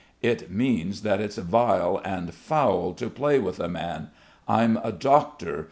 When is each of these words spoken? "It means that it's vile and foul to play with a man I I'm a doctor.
"It 0.23 0.49
means 0.49 1.03
that 1.03 1.21
it's 1.21 1.37
vile 1.37 2.01
and 2.03 2.33
foul 2.33 2.93
to 2.95 3.07
play 3.07 3.37
with 3.37 3.59
a 3.59 3.69
man 3.69 4.09
I 4.47 4.63
I'm 4.63 4.77
a 4.77 4.91
doctor. 4.91 5.59